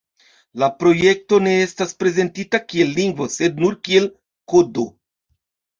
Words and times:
La 0.61 0.69
projekto 0.83 1.39
ne 1.49 1.53
estas 1.65 1.93
prezentita 2.05 2.63
kiel 2.73 2.99
lingvo, 3.03 3.29
sed 3.39 3.63
nur 3.67 3.81
kiel 3.87 4.13
"kodo". 4.55 4.93